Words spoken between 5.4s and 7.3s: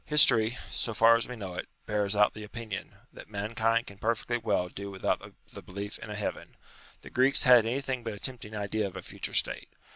the belief in a heaven. The